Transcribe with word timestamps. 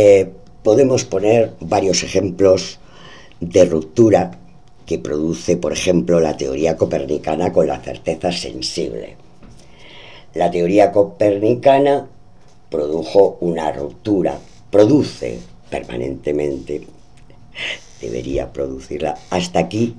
Eh, 0.00 0.30
podemos 0.62 1.04
poner 1.04 1.54
varios 1.58 2.04
ejemplos 2.04 2.78
de 3.40 3.64
ruptura 3.64 4.38
que 4.86 5.00
produce, 5.00 5.56
por 5.56 5.72
ejemplo, 5.72 6.20
la 6.20 6.36
teoría 6.36 6.76
copernicana 6.76 7.52
con 7.52 7.66
la 7.66 7.80
certeza 7.80 8.30
sensible. 8.30 9.16
La 10.34 10.52
teoría 10.52 10.92
copernicana 10.92 12.06
produjo 12.70 13.38
una 13.40 13.72
ruptura, 13.72 14.38
produce 14.70 15.40
permanentemente, 15.68 16.86
debería 18.00 18.52
producirla 18.52 19.18
hasta 19.30 19.58
aquí, 19.58 19.96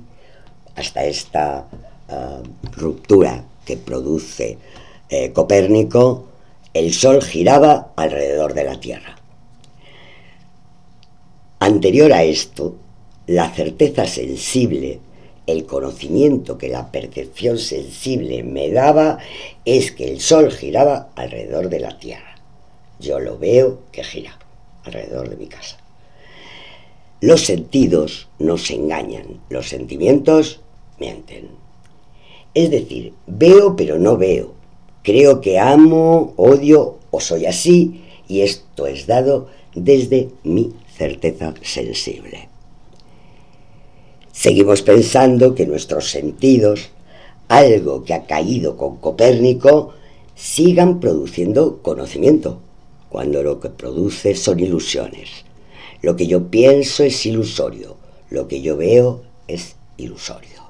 hasta 0.76 1.04
esta 1.04 1.66
ah, 2.08 2.40
ruptura 2.74 3.44
que 3.66 3.76
produce 3.76 4.56
eh, 5.10 5.30
Copérnico, 5.32 6.24
el 6.72 6.94
Sol 6.94 7.22
giraba 7.22 7.92
alrededor 7.96 8.54
de 8.54 8.64
la 8.64 8.80
Tierra. 8.80 9.19
Anterior 11.70 12.12
a 12.12 12.24
esto, 12.24 12.74
la 13.28 13.48
certeza 13.54 14.04
sensible, 14.04 14.98
el 15.46 15.66
conocimiento 15.66 16.58
que 16.58 16.68
la 16.68 16.90
percepción 16.90 17.58
sensible 17.58 18.42
me 18.42 18.72
daba 18.72 19.18
es 19.64 19.92
que 19.92 20.10
el 20.10 20.20
Sol 20.20 20.50
giraba 20.50 21.10
alrededor 21.14 21.68
de 21.68 21.78
la 21.78 21.96
Tierra. 21.96 22.34
Yo 22.98 23.20
lo 23.20 23.38
veo 23.38 23.82
que 23.92 24.02
gira 24.02 24.36
alrededor 24.82 25.30
de 25.30 25.36
mi 25.36 25.46
casa. 25.46 25.78
Los 27.20 27.42
sentidos 27.42 28.26
nos 28.40 28.68
engañan, 28.72 29.40
los 29.48 29.68
sentimientos 29.68 30.58
mienten. 30.98 31.50
Es 32.52 32.72
decir, 32.72 33.14
veo 33.28 33.76
pero 33.76 33.96
no 33.96 34.16
veo. 34.16 34.54
Creo 35.04 35.40
que 35.40 35.60
amo, 35.60 36.34
odio 36.36 36.98
o 37.12 37.20
soy 37.20 37.46
así 37.46 38.02
y 38.26 38.40
esto 38.40 38.88
es 38.88 39.06
dado 39.06 39.48
desde 39.72 40.30
mi 40.42 40.72
certeza 41.00 41.54
sensible. 41.62 42.50
Seguimos 44.32 44.82
pensando 44.82 45.54
que 45.54 45.64
nuestros 45.64 46.10
sentidos, 46.10 46.90
algo 47.48 48.04
que 48.04 48.12
ha 48.12 48.26
caído 48.26 48.76
con 48.76 48.98
Copérnico, 48.98 49.94
sigan 50.34 51.00
produciendo 51.00 51.80
conocimiento, 51.80 52.60
cuando 53.08 53.42
lo 53.42 53.60
que 53.60 53.70
produce 53.70 54.34
son 54.34 54.60
ilusiones. 54.60 55.28
Lo 56.02 56.16
que 56.16 56.26
yo 56.26 56.50
pienso 56.50 57.02
es 57.02 57.24
ilusorio, 57.24 57.96
lo 58.28 58.46
que 58.46 58.60
yo 58.60 58.76
veo 58.76 59.22
es 59.48 59.76
ilusorio. 59.96 60.60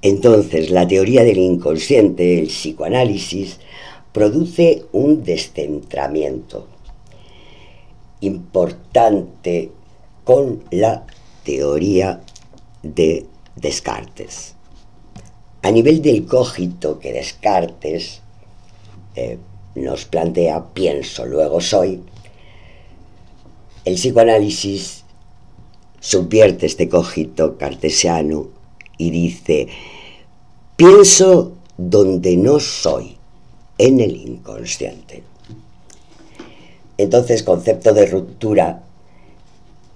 Entonces, 0.00 0.70
la 0.70 0.88
teoría 0.88 1.22
del 1.22 1.36
inconsciente, 1.36 2.38
el 2.38 2.46
psicoanálisis, 2.46 3.58
produce 4.12 4.84
un 4.92 5.22
descentramiento 5.22 6.66
importante 8.20 9.70
con 10.24 10.64
la 10.70 11.06
teoría 11.44 12.20
de 12.82 13.26
Descartes. 13.56 14.54
A 15.62 15.70
nivel 15.70 16.02
del 16.02 16.26
cogito 16.26 16.98
que 16.98 17.12
Descartes 17.12 18.20
eh, 19.14 19.38
nos 19.74 20.04
plantea, 20.04 20.72
pienso, 20.72 21.26
luego 21.26 21.60
soy, 21.60 22.02
el 23.84 23.94
psicoanálisis 23.94 25.04
subvierte 26.00 26.66
este 26.66 26.88
cogito 26.88 27.56
cartesiano 27.56 28.48
y 28.98 29.10
dice, 29.10 29.68
pienso 30.76 31.52
donde 31.76 32.36
no 32.36 32.60
soy, 32.60 33.16
en 33.78 34.00
el 34.00 34.16
inconsciente. 34.16 35.22
Entonces, 36.98 37.42
concepto 37.42 37.94
de 37.94 38.06
ruptura, 38.06 38.82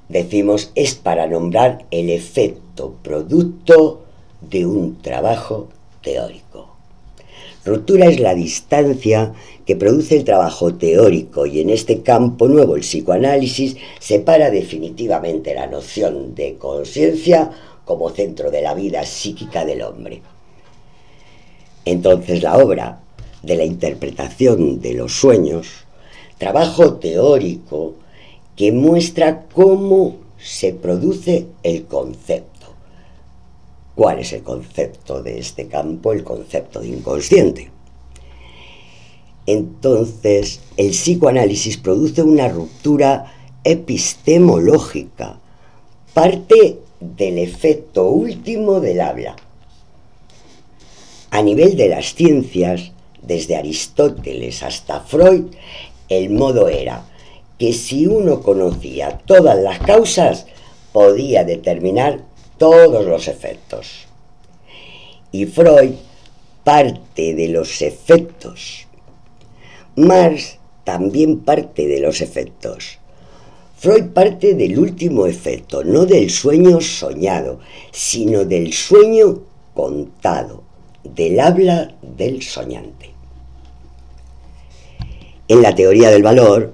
decimos, 0.08 0.70
es 0.74 0.94
para 0.94 1.26
nombrar 1.26 1.84
el 1.90 2.10
efecto 2.10 2.94
producto 3.02 4.02
de 4.40 4.66
un 4.66 5.02
trabajo 5.02 5.68
teórico. 6.02 6.76
Ruptura 7.64 8.06
es 8.06 8.18
la 8.18 8.34
distancia 8.34 9.34
que 9.64 9.76
produce 9.76 10.16
el 10.16 10.24
trabajo 10.24 10.74
teórico 10.74 11.46
y 11.46 11.60
en 11.60 11.70
este 11.70 12.02
campo 12.02 12.48
nuevo 12.48 12.74
el 12.74 12.82
psicoanálisis 12.82 13.76
separa 14.00 14.50
definitivamente 14.50 15.54
la 15.54 15.68
noción 15.68 16.34
de 16.34 16.56
conciencia 16.56 17.50
como 17.84 18.10
centro 18.10 18.50
de 18.50 18.62
la 18.62 18.74
vida 18.74 19.04
psíquica 19.04 19.64
del 19.64 19.82
hombre. 19.82 20.22
Entonces 21.84 22.42
la 22.42 22.58
obra 22.58 23.00
de 23.42 23.56
la 23.56 23.64
interpretación 23.64 24.80
de 24.80 24.94
los 24.94 25.12
sueños, 25.12 25.84
trabajo 26.42 26.94
teórico 26.94 27.94
que 28.56 28.72
muestra 28.72 29.44
cómo 29.54 30.16
se 30.36 30.72
produce 30.72 31.46
el 31.62 31.84
concepto. 31.84 32.66
¿Cuál 33.94 34.18
es 34.18 34.32
el 34.32 34.42
concepto 34.42 35.22
de 35.22 35.38
este 35.38 35.68
campo? 35.68 36.12
El 36.12 36.24
concepto 36.24 36.80
de 36.80 36.88
inconsciente. 36.88 37.70
Entonces, 39.46 40.58
el 40.76 40.90
psicoanálisis 40.90 41.76
produce 41.76 42.24
una 42.24 42.48
ruptura 42.48 43.32
epistemológica, 43.62 45.38
parte 46.12 46.80
del 46.98 47.38
efecto 47.38 48.10
último 48.10 48.80
del 48.80 49.00
habla. 49.00 49.36
A 51.30 51.40
nivel 51.40 51.76
de 51.76 51.88
las 51.88 52.14
ciencias, 52.16 52.90
desde 53.22 53.54
Aristóteles 53.54 54.64
hasta 54.64 54.98
Freud, 54.98 55.44
el 56.18 56.30
modo 56.30 56.68
era 56.68 57.04
que 57.58 57.72
si 57.72 58.06
uno 58.06 58.40
conocía 58.40 59.18
todas 59.24 59.58
las 59.58 59.78
causas, 59.80 60.46
podía 60.92 61.44
determinar 61.44 62.20
todos 62.58 63.04
los 63.06 63.28
efectos. 63.28 64.06
Y 65.30 65.46
Freud 65.46 65.92
parte 66.64 67.34
de 67.34 67.48
los 67.48 67.82
efectos. 67.82 68.86
Marx 69.96 70.58
también 70.84 71.40
parte 71.40 71.86
de 71.86 72.00
los 72.00 72.20
efectos. 72.20 72.98
Freud 73.76 74.10
parte 74.12 74.54
del 74.54 74.78
último 74.78 75.26
efecto, 75.26 75.82
no 75.82 76.06
del 76.06 76.30
sueño 76.30 76.80
soñado, 76.80 77.58
sino 77.90 78.44
del 78.44 78.72
sueño 78.72 79.40
contado, 79.74 80.62
del 81.02 81.40
habla 81.40 81.94
del 82.00 82.42
soñante. 82.42 83.10
En 85.52 85.60
la 85.60 85.74
teoría 85.74 86.08
del 86.08 86.22
valor, 86.22 86.72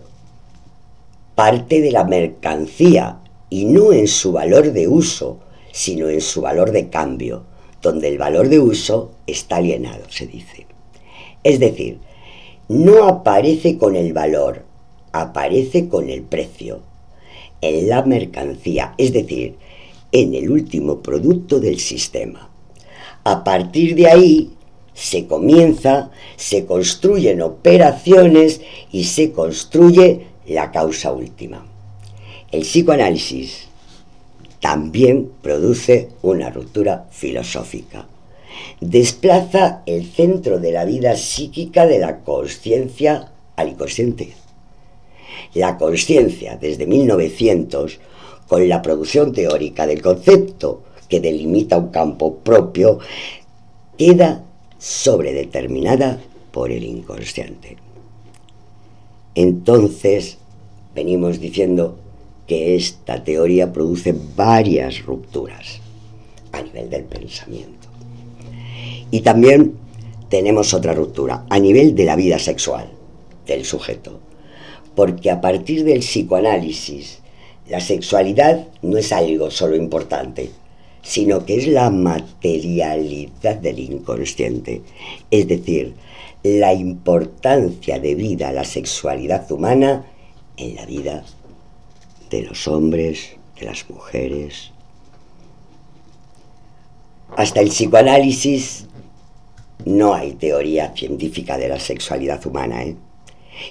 parte 1.35 1.81
de 1.81 1.91
la 1.91 2.05
mercancía 2.05 3.19
y 3.51 3.65
no 3.65 3.93
en 3.93 4.07
su 4.07 4.31
valor 4.31 4.73
de 4.73 4.87
uso, 4.87 5.41
sino 5.73 6.09
en 6.09 6.21
su 6.21 6.43
valor 6.43 6.71
de 6.71 6.89
cambio, 6.89 7.43
donde 7.83 8.07
el 8.07 8.19
valor 8.19 8.49
de 8.49 8.61
uso 8.61 9.11
está 9.27 9.57
alienado, 9.57 10.05
se 10.11 10.29
dice. 10.29 10.69
Es 11.43 11.59
decir, 11.59 11.99
no 12.69 13.09
aparece 13.09 13.79
con 13.79 13.97
el 13.97 14.13
valor, 14.13 14.63
aparece 15.11 15.89
con 15.89 16.09
el 16.09 16.23
precio 16.23 16.79
en 17.61 17.89
la 17.89 18.05
mercancía, 18.05 18.95
es 18.97 19.13
decir, 19.13 19.57
en 20.13 20.35
el 20.37 20.53
último 20.53 21.01
producto 21.01 21.59
del 21.59 21.81
sistema. 21.81 22.49
A 23.25 23.43
partir 23.43 23.97
de 23.97 24.07
ahí 24.07 24.51
se 24.99 25.27
comienza, 25.27 26.11
se 26.37 26.67
construyen 26.67 27.41
operaciones 27.41 28.61
y 28.91 29.05
se 29.05 29.31
construye 29.33 30.27
la 30.47 30.73
causa 30.73 31.13
última. 31.13 31.67
El 32.51 32.63
psicoanálisis 32.63 33.69
también 34.61 35.31
produce 35.43 36.09
una 36.23 36.51
ruptura 36.51 37.07
filosófica. 37.11 38.07
Desplaza 38.81 39.83
el 39.87 40.07
centro 40.07 40.59
de 40.59 40.73
la 40.73 40.85
vida 40.85 41.17
psíquica 41.17 41.87
de 41.87 42.01
la 42.01 42.21
conciencia 42.21 43.31
al 43.55 43.69
inconsciente 43.69 44.35
la 45.55 45.79
conciencia 45.79 46.57
desde 46.61 46.87
1900 46.87 48.01
con 48.47 48.69
la 48.69 48.83
producción 48.83 49.33
teórica 49.33 49.87
del 49.87 50.03
concepto 50.03 50.83
que 51.09 51.21
delimita 51.21 51.79
un 51.79 51.89
campo 51.89 52.37
propio, 52.37 52.99
queda 53.97 54.45
sobredeterminada 54.79 56.21
por 56.53 56.71
el 56.71 56.85
inconsciente. 56.85 57.77
Entonces, 59.35 60.39
venimos 60.95 61.41
diciendo 61.41 61.99
que 62.47 62.77
esta 62.77 63.23
teoría 63.23 63.73
produce 63.73 64.15
varias 64.37 65.05
rupturas 65.05 65.81
a 66.53 66.63
nivel 66.63 66.89
del 66.91 67.05
pensamiento. 67.05 67.89
Y 69.11 69.21
también 69.21 69.75
tenemos 70.29 70.75
otra 70.75 70.95
ruptura 70.95 71.45
a 71.49 71.59
nivel 71.59 71.95
de 71.95 72.05
la 72.05 72.17
vida 72.17 72.39
sexual 72.39 72.91
del 73.47 73.65
sujeto 73.65 74.21
porque 74.99 75.31
a 75.31 75.41
partir 75.41 75.85
del 75.85 76.01
psicoanálisis 76.01 77.21
la 77.69 77.79
sexualidad 77.79 78.67
no 78.83 78.99
es 78.99 79.13
algo 79.13 79.49
solo 79.49 79.77
importante, 79.77 80.51
sino 81.09 81.47
que 81.47 81.57
es 81.57 81.67
la 81.67 81.89
materialidad 81.89 83.57
del 83.57 83.79
inconsciente, 83.79 84.83
es 85.31 85.49
decir, 85.49 85.95
la 86.43 86.75
importancia 86.75 87.99
debida 87.99 88.51
a 88.51 88.53
la 88.53 88.65
sexualidad 88.65 89.51
humana 89.51 90.05
en 90.59 90.75
la 90.75 90.85
vida 90.85 91.25
de 92.29 92.43
los 92.43 92.69
hombres, 92.69 93.37
de 93.59 93.65
las 93.65 93.89
mujeres. 93.89 94.71
Hasta 97.39 97.61
el 97.61 97.71
psicoanálisis 97.71 98.87
no 99.87 100.13
hay 100.13 100.35
teoría 100.35 100.93
científica 100.95 101.57
de 101.57 101.71
la 101.71 101.81
sexualidad 101.81 102.45
humana, 102.47 102.83
¿eh? 102.83 102.97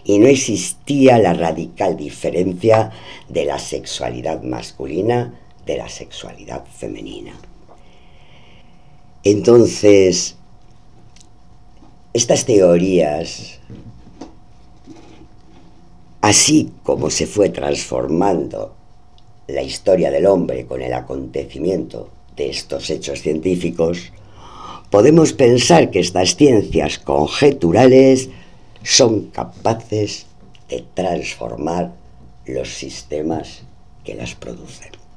Y 0.04 0.18
no 0.18 0.26
existía 0.26 1.20
la 1.20 1.36
radical 1.36 1.96
diferencia 1.96 2.92
de 3.30 3.46
la 3.46 3.60
sexualidad 3.60 4.42
masculina 4.42 5.36
de 5.68 5.78
la 5.78 5.90
sexualidad 5.90 6.66
femenina. 6.66 7.34
Entonces, 9.24 10.38
estas 12.14 12.46
teorías, 12.46 13.60
así 16.22 16.72
como 16.84 17.10
se 17.10 17.28
fue 17.28 17.50
transformando 17.50 18.74
la 19.48 19.62
historia 19.62 20.10
del 20.10 20.26
hombre 20.26 20.66
con 20.66 20.82
el 20.82 20.94
acontecimiento 20.94 22.10
de 22.36 22.50
estos 22.50 22.90
hechos 22.90 23.22
científicos, 23.22 24.14
podemos 24.90 25.34
pensar 25.34 25.92
que 25.92 26.00
estas 26.00 26.38
ciencias 26.38 26.98
conjeturales 26.98 28.30
son 28.84 29.28
capaces 29.32 30.28
de 30.70 30.86
transformar 30.94 31.92
los 32.46 32.70
sistemas 32.70 33.64
que 34.06 34.16
las 34.16 34.34
producen. 34.36 34.97